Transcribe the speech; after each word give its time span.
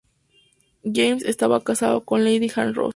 James 0.83 1.23
estaba 1.25 1.63
casado 1.63 2.03
con 2.05 2.23
Lady 2.25 2.51
Ann 2.55 2.73
Ross. 2.73 2.89